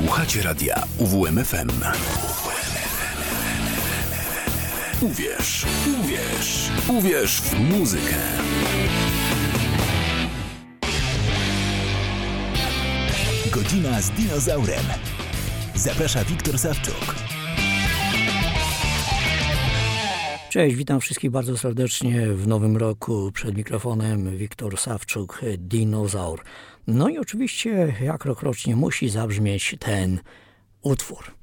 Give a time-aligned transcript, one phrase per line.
[0.00, 1.68] Słuchacie radia UWMFM.
[5.00, 5.66] Uwierz,
[6.00, 8.16] uwierz, uwierz w muzykę.
[13.50, 14.84] Godzina z dinozaurem.
[15.74, 17.14] Zaprasza Wiktor Sawczuk.
[20.50, 23.32] Cześć, witam wszystkich bardzo serdecznie w nowym roku.
[23.32, 26.44] Przed mikrofonem Wiktor Sawczuk, dinozaur.
[26.86, 30.20] No i oczywiście, jak rokrocznie musi zabrzmieć ten
[30.82, 31.39] utwór.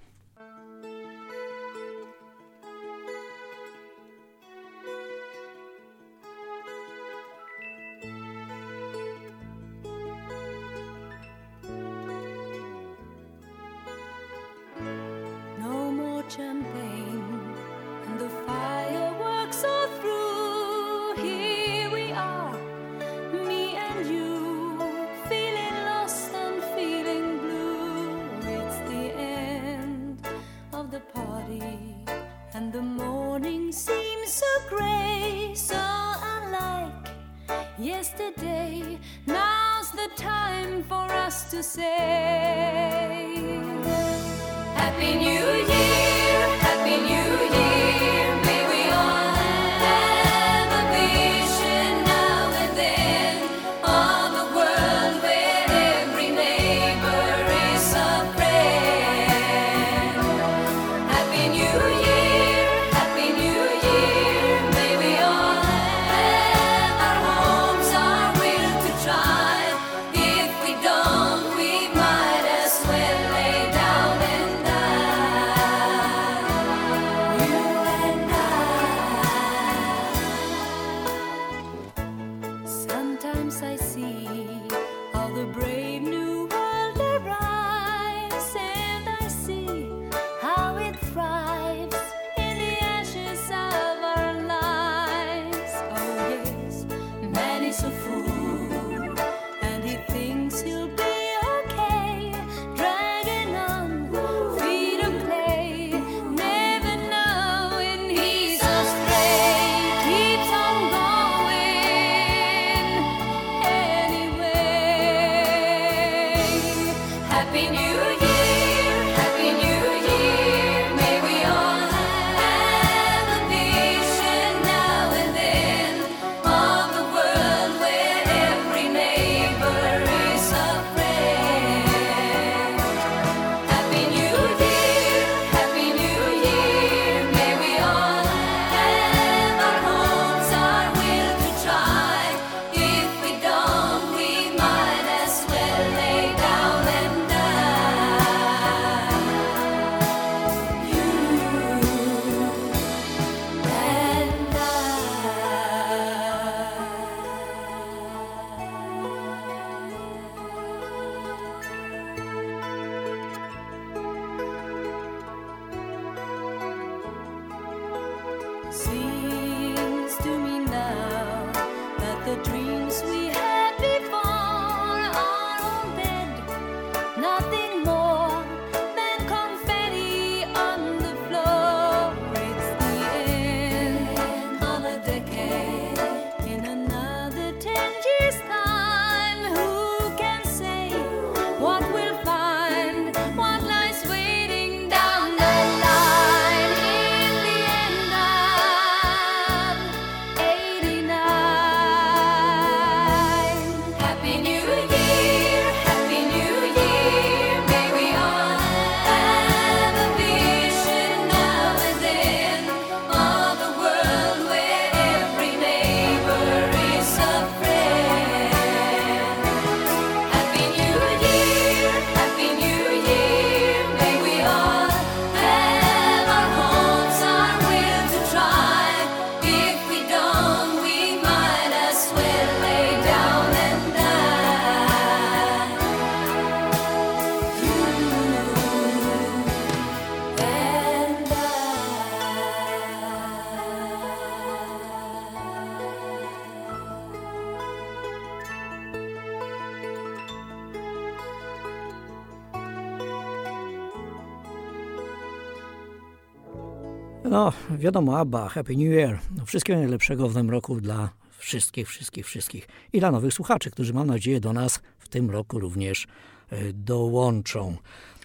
[257.77, 259.20] Wiadomo, ABBA, Happy New Year.
[259.38, 262.68] No, wszystkiego najlepszego w tym roku dla wszystkich, wszystkich, wszystkich.
[262.94, 266.08] I dla nowych słuchaczy, którzy mam nadzieję do nas w tym roku również
[266.50, 267.77] e, dołączą.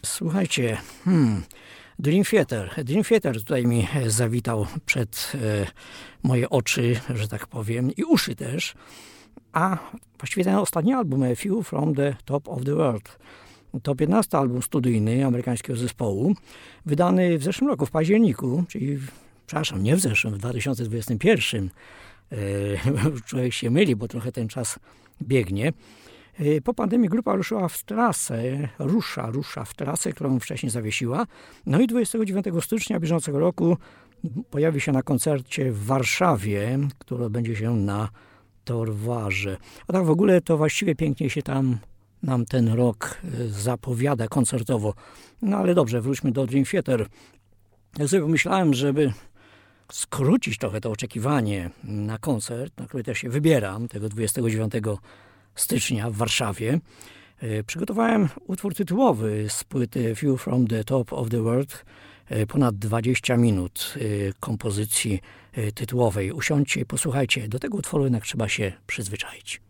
[0.03, 1.43] Słuchajcie, hmm,
[1.99, 2.85] Dream Theater.
[2.85, 5.67] Dream Theater tutaj mi zawitał przed e,
[6.23, 8.75] moje oczy, że tak powiem, i uszy też.
[9.53, 9.79] A
[10.19, 13.19] właściwie ten ostatni album, A Few from the Top of the World.
[13.83, 16.35] To 15 album studyjny amerykańskiego zespołu,
[16.87, 18.99] wydany w zeszłym roku, w październiku, czyli,
[19.53, 21.71] przepraszam, nie w zeszłym, w 2021.
[22.33, 22.37] E,
[23.29, 24.79] człowiek się myli, bo trochę ten czas
[25.23, 25.73] biegnie.
[26.39, 31.27] E, po pandemii grupa ruszyła w trasę, rusza, rusza w trasę, którą wcześniej zawiesiła.
[31.67, 33.77] No i 29 stycznia bieżącego roku
[34.51, 38.09] pojawi się na koncercie w Warszawie, który odbędzie się na
[38.65, 39.57] Torwarze.
[39.87, 41.79] A tak w ogóle to właściwie pięknie się tam
[42.23, 44.95] nam ten rok e, zapowiada koncertowo.
[45.43, 47.07] No ale dobrze, wróćmy do Dream Theater.
[47.99, 49.13] Ja sobie pomyślałem, żeby
[49.93, 54.73] skrócić trochę to oczekiwanie na koncert, na który też się wybieram, tego 29
[55.55, 56.81] stycznia w Warszawie.
[57.39, 61.85] E, przygotowałem utwór tytułowy z płyty View from the Top of the World,
[62.29, 63.95] e, ponad 20 minut
[64.41, 65.21] kompozycji
[65.75, 66.33] tytułowej.
[66.33, 67.49] Usiądźcie i posłuchajcie.
[67.49, 69.61] Do tego utworu jednak trzeba się przyzwyczaić.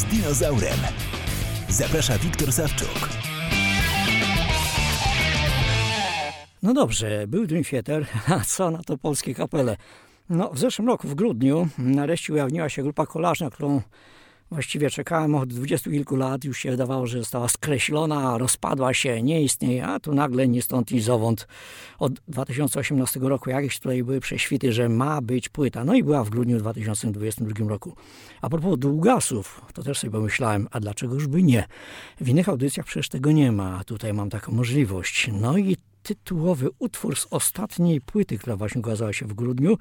[0.00, 0.78] Z dinozaurem.
[1.68, 3.08] Zaprasza Wiktor Sawczuk.
[6.62, 9.76] No dobrze, był Dream Theater, a co na to polskie kapele?
[10.30, 13.82] No, w zeszłym roku, w grudniu, nareszcie ujawniła się grupa kolażna, którą
[14.50, 16.44] właściwie czekałem od dwudziestu kilku lat.
[16.44, 20.90] Już się wydawało, że została skreślona, rozpadła się, nie istnieje, a tu nagle nie stąd
[20.90, 21.48] ni zowąd.
[21.98, 25.84] Od 2018 roku jakieś tutaj były prześwity, że ma być płyta.
[25.84, 27.96] No i była w grudniu 2022 roku.
[28.40, 31.64] A propos długasów, to też sobie pomyślałem, a dlaczegoż by nie?
[32.20, 35.30] W innych audycjach przecież tego nie ma, a tutaj mam taką możliwość.
[35.32, 39.78] No i tytułowy utwór z ostatniej płyty, która właśnie ukazała się w grudniu,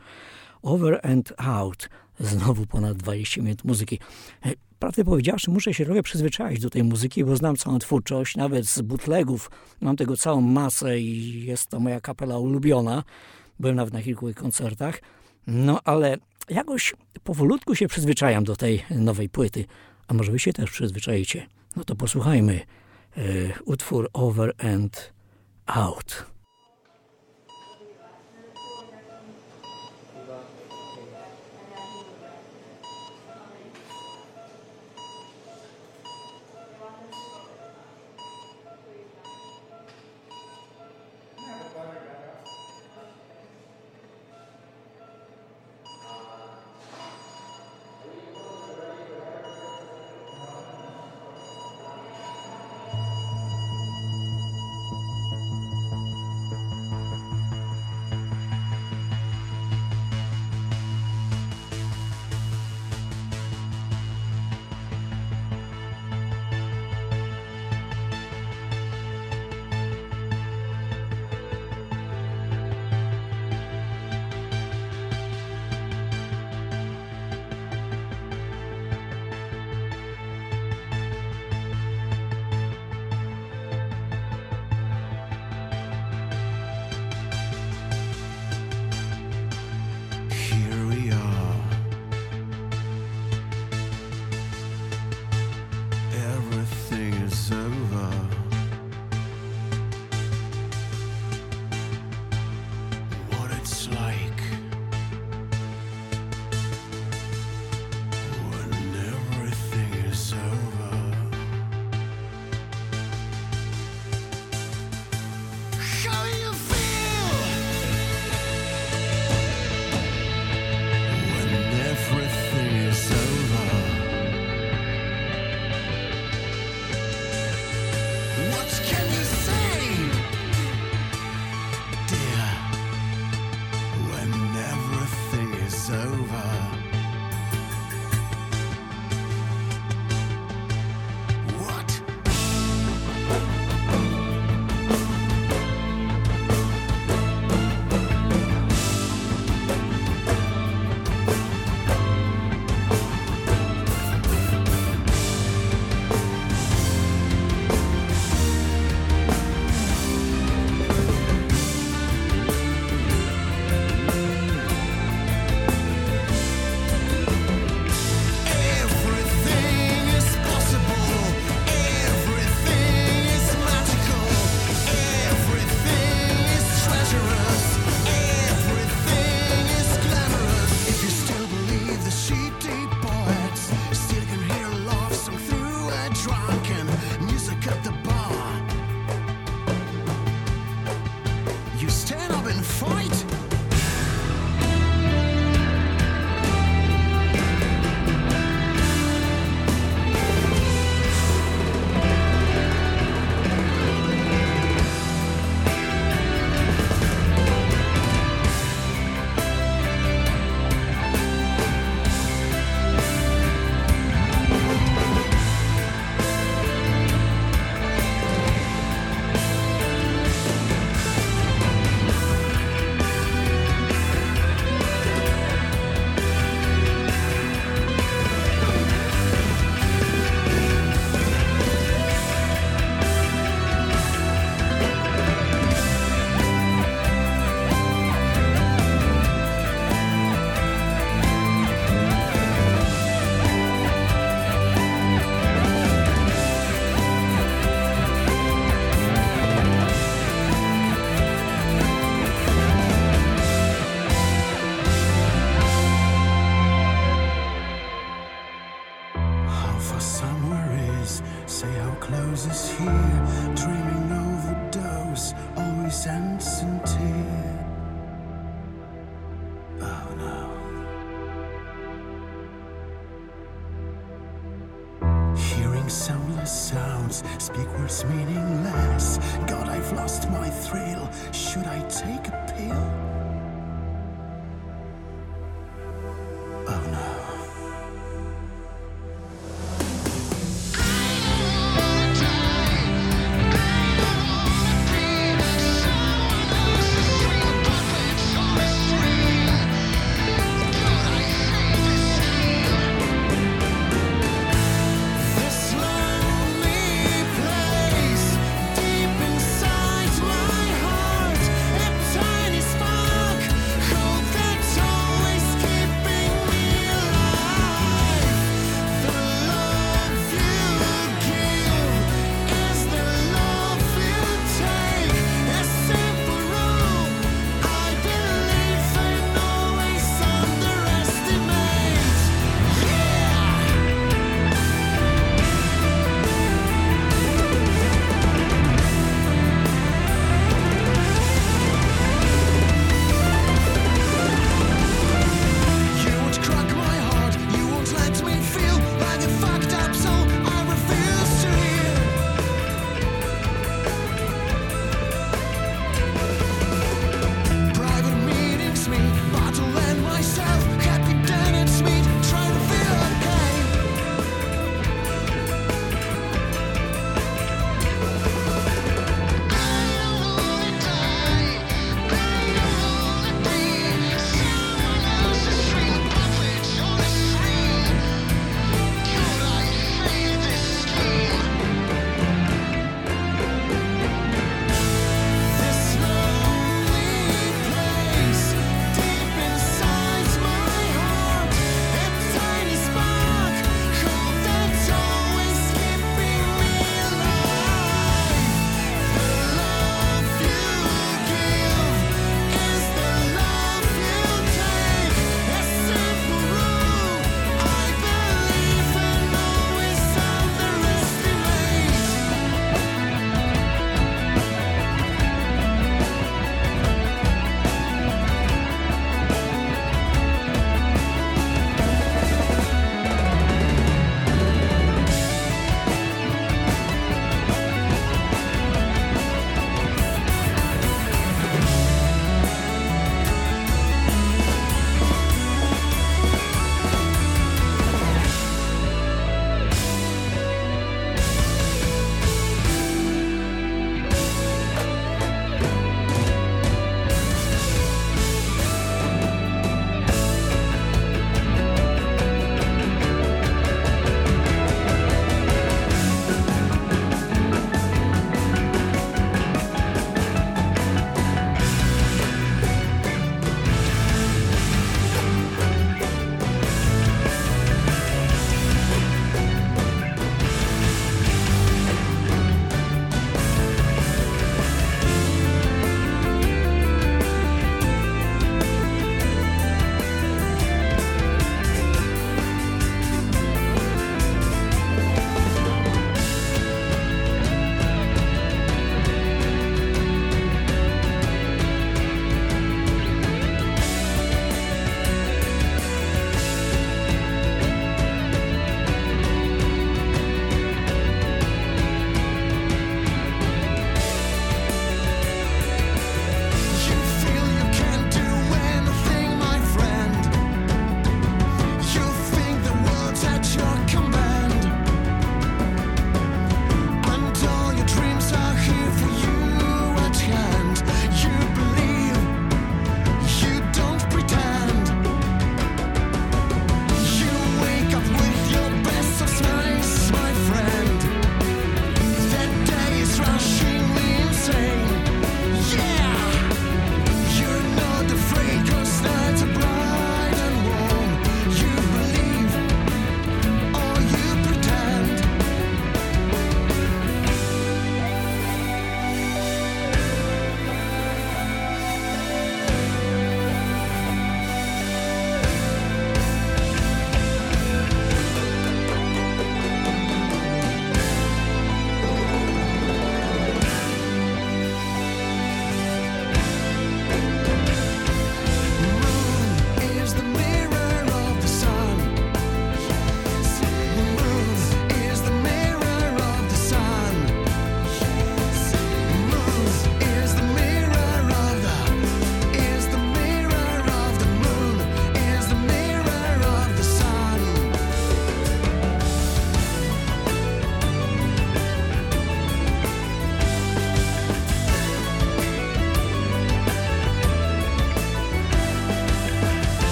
[0.62, 1.90] Over and Out.
[2.20, 4.00] Znowu ponad 20 minut muzyki.
[4.46, 8.66] E, prawdę powiedziawszy, muszę się trochę przyzwyczaić do tej muzyki, bo znam całą twórczość, nawet
[8.66, 9.52] z bootlegów.
[9.82, 13.04] Mam tego całą masę i jest to moja kapela ulubiona.
[13.60, 15.02] Byłem nawet na kilku koncertach.
[15.48, 16.18] No ale
[16.50, 19.66] jakoś powolutku się przyzwyczajam do tej nowej płyty.
[20.08, 21.48] A może wy się też przyzwyczajicie?
[21.76, 22.60] No to posłuchajmy.
[23.18, 23.22] E,
[23.66, 25.14] utwór Over and
[25.66, 26.29] Out.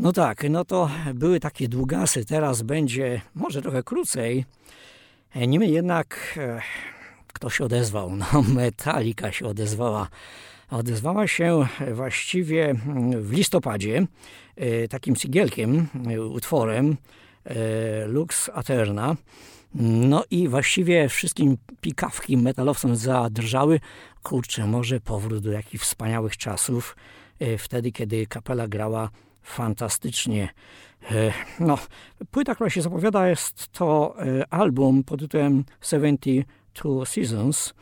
[0.00, 4.44] No tak, no to były takie długasy, teraz będzie może trochę krócej.
[5.34, 6.60] E, niemniej jednak e,
[7.26, 8.16] kto się odezwał?
[8.16, 10.08] No Metallica się odezwała.
[10.70, 12.74] Odezwała się właściwie
[13.16, 14.06] w listopadzie
[14.56, 15.88] e, takim singielkiem,
[16.30, 16.96] utworem
[18.06, 19.16] Lux Aterna.
[19.74, 23.80] No i właściwie wszystkim pikawki metalowcom zadrżały.
[24.22, 26.96] Kurczę, może powrót do jakichś wspaniałych czasów,
[27.58, 29.10] wtedy kiedy kapela grała
[29.42, 30.48] fantastycznie.
[31.10, 31.78] E, no,
[32.30, 37.74] płyta, która się zapowiada, jest to e, album pod tytułem 72 Seasons.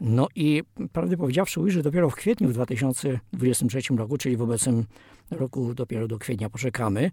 [0.00, 0.62] No i
[0.92, 4.84] prawdę powiedziawszy, ujrzy dopiero w kwietniu w 2023 roku, czyli w obecnym
[5.30, 7.10] roku dopiero do kwietnia poczekamy.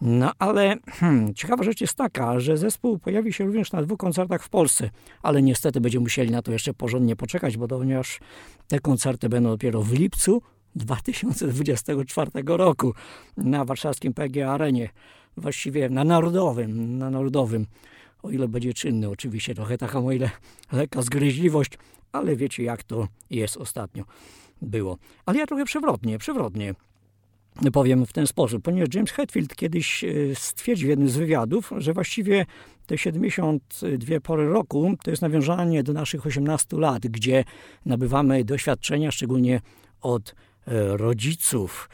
[0.00, 4.42] No ale hmm, ciekawa rzecz jest taka, że zespół pojawi się również na dwóch koncertach
[4.42, 4.90] w Polsce,
[5.22, 8.20] ale niestety będziemy musieli na to jeszcze porządnie poczekać, bo ponieważ
[8.68, 10.42] te koncerty będą dopiero w lipcu
[10.76, 12.94] 2024 roku
[13.36, 14.88] na warszawskim PG Arenie,
[15.36, 17.66] właściwie na Narodowym, na Narodowym,
[18.22, 20.30] o ile będzie czynny oczywiście, trochę taka o ile
[20.72, 21.72] lekka zgryźliwość,
[22.12, 24.04] ale wiecie jak to jest ostatnio
[24.62, 24.98] było.
[25.26, 26.74] Ale ja trochę przewrotnie, przewrotnie
[27.72, 31.92] powiem w ten sposób, ponieważ James Hetfield kiedyś e, stwierdził w jednym z wywiadów, że
[31.92, 32.46] właściwie
[32.86, 37.44] te 72 pory roku to jest nawiązanie do naszych 18 lat, gdzie
[37.86, 39.60] nabywamy doświadczenia, szczególnie
[40.00, 40.34] od
[40.96, 41.88] rodziców.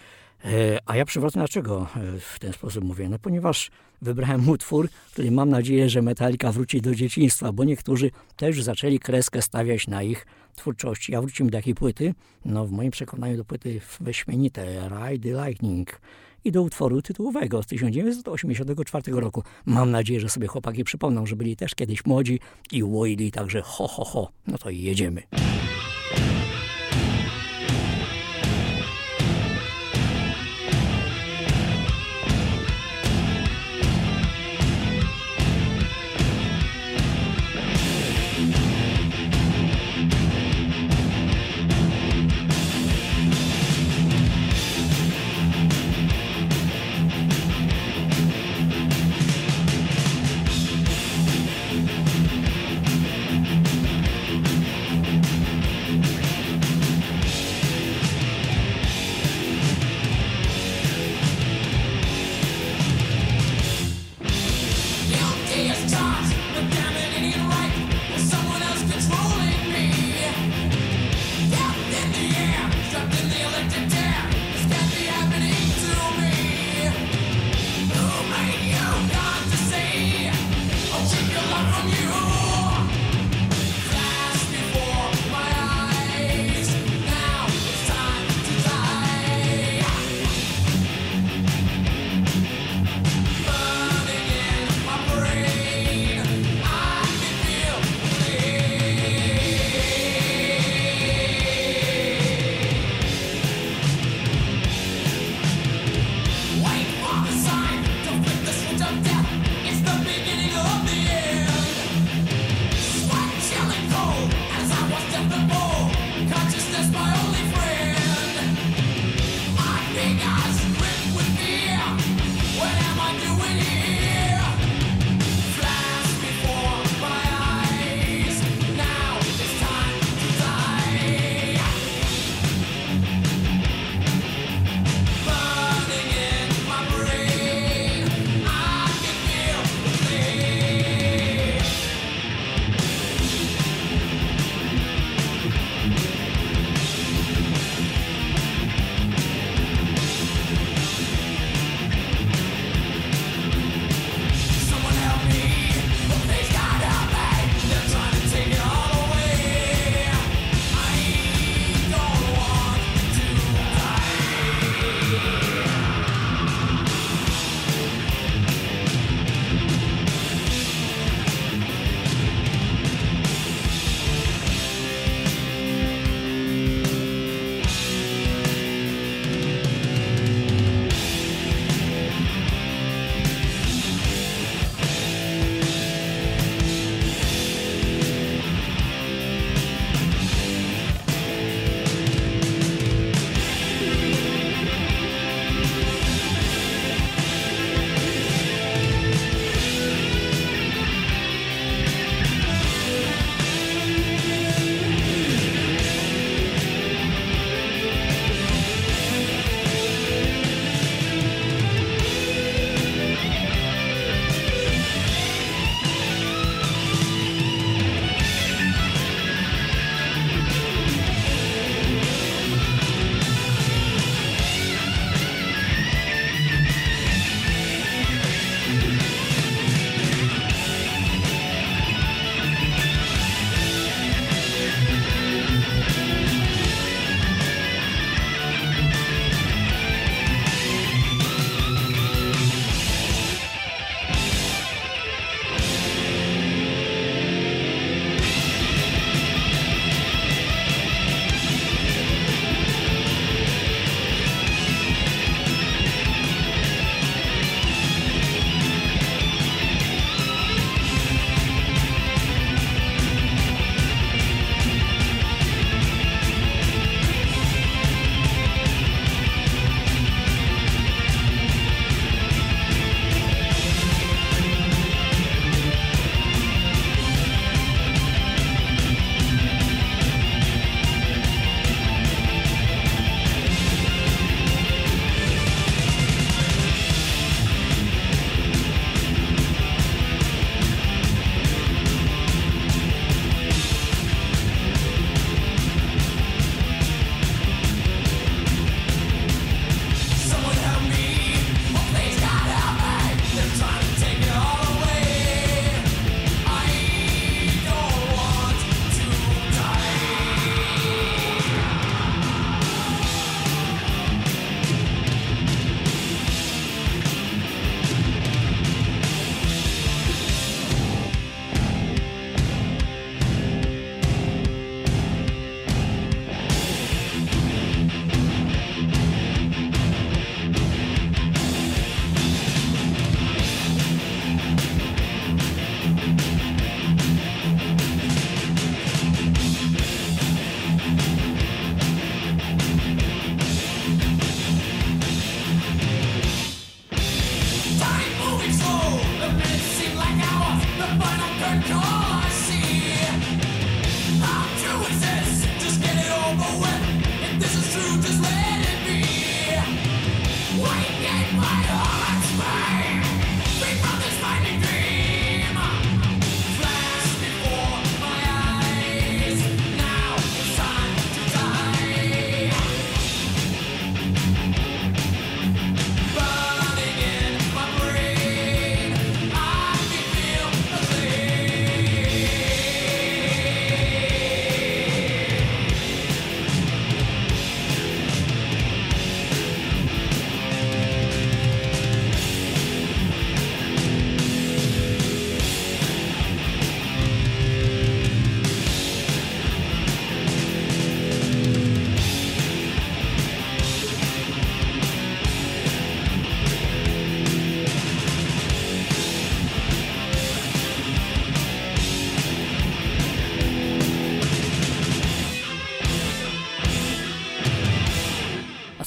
[0.44, 3.08] E, a ja przywracam dlaczego e, w ten sposób mówię?
[3.08, 3.70] No ponieważ
[4.02, 9.42] wybrałem utwór, który mam nadzieję, że Metallica wróci do dzieciństwa, bo niektórzy też zaczęli kreskę
[9.42, 11.12] stawiać na ich twórczości.
[11.12, 12.14] Ja wrócimy do jakiej płyty?
[12.44, 16.00] No w moim przekonaniu do płyty wyśmienite Ride the Lightning
[16.44, 19.42] i do utworu tytułowego z 1984 roku.
[19.66, 22.40] Mam nadzieję, że sobie chłopaki przypomną, że byli też kiedyś młodzi
[22.72, 24.30] i łoili także ho ho ho.
[24.46, 25.22] No to jedziemy.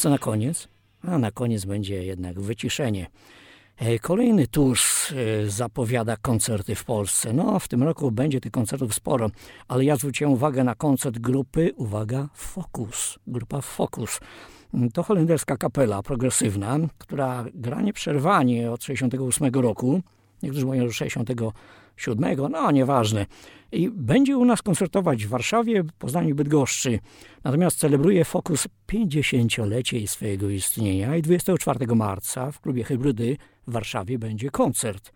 [0.06, 0.68] Co na koniec?
[1.02, 3.08] A na koniec będzie jednak wyciszenie.
[3.78, 7.34] E, kolejny tusz e, zapowiada koncerty w Polsce.
[7.34, 9.30] No, w tym roku będzie tych koncertów sporo,
[9.68, 13.20] ale ja zwróciłem uwagę na koncert grupy, uwaga, Focus.
[13.28, 14.20] Grupa Focus.
[14.94, 20.02] To holenderska kapela progresywna, która gra nieprzerwanie od 68 roku.
[20.44, 20.94] Niektórzy mówią, że
[21.96, 23.26] 67, no nieważne.
[23.72, 27.00] I będzie u nas koncertować w Warszawie, Poznaniu Bydgoszczy.
[27.44, 33.38] Natomiast celebruje Focus 50-lecie swojego istnienia i 24 marca w klubie Hybrydy
[33.68, 35.12] w Warszawie będzie koncert.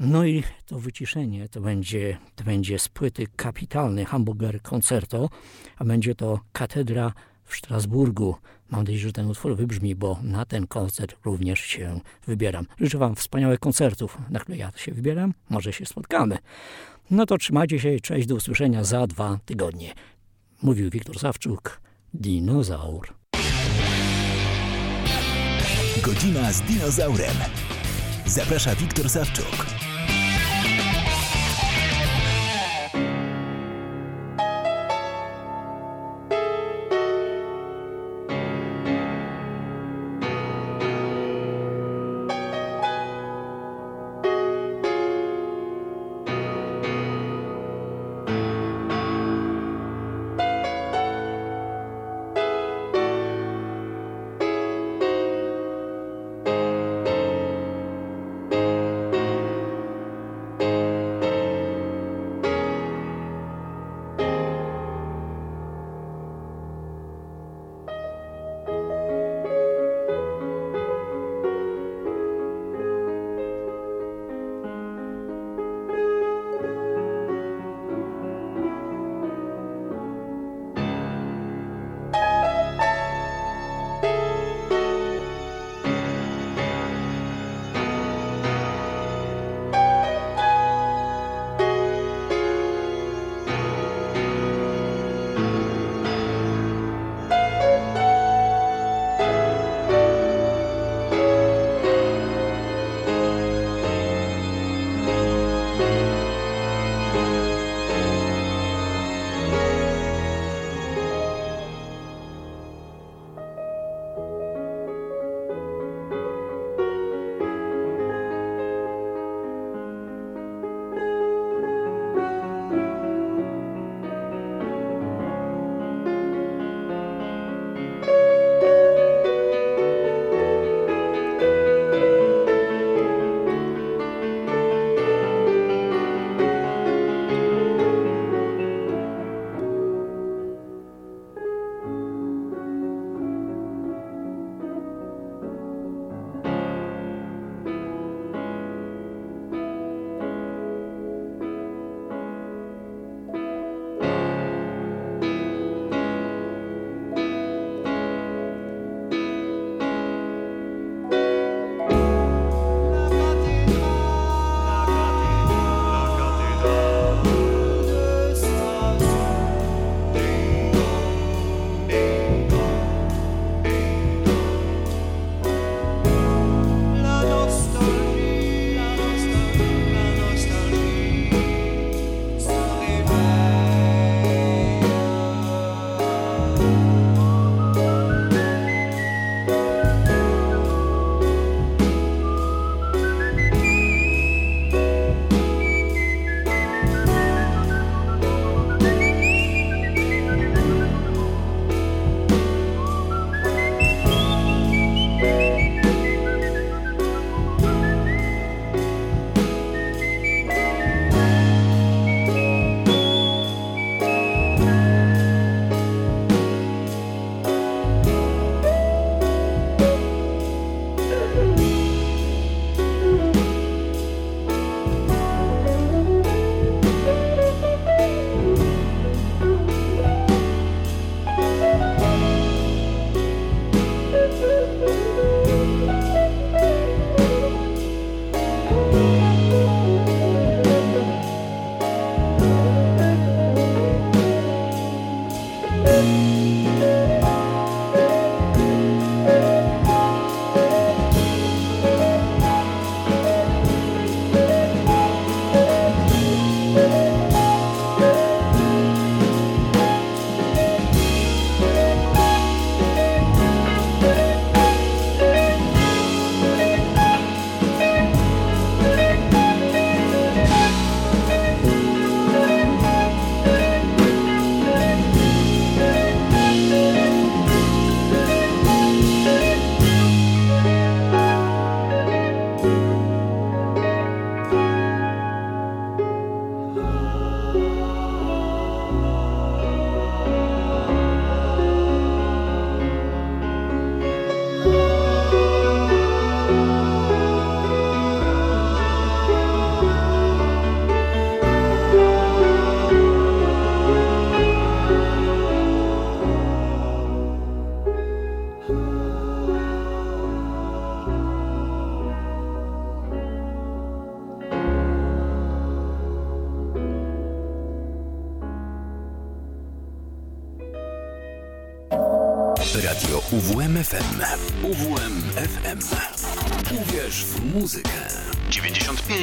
[0.00, 5.28] No i to wyciszenie to będzie, to będzie z płyty kapitalny Hamburger Concerto,
[5.76, 7.12] a będzie to Katedra
[7.44, 8.36] w Strasburgu.
[8.72, 12.66] Mam nadzieję, że ten utwór wybrzmi, bo na ten koncert również się wybieram.
[12.80, 15.34] Życzę Wam wspaniałych koncertów, na które ja się wybieram.
[15.50, 16.38] Może się spotkamy.
[17.10, 19.94] No to trzymajcie się, cześć, do usłyszenia za dwa tygodnie.
[20.62, 21.80] Mówił Wiktor Sawczuk,
[22.14, 23.14] dinozaur.
[26.02, 27.36] Godzina z dinozaurem.
[28.26, 29.81] Zaprasza Wiktor Sawczuk.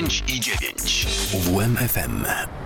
[0.10, 0.40] 5 i
[2.08, 2.59] 9.